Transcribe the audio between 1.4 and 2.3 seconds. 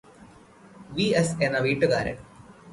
എന്ന വീട്ടുകാരൻ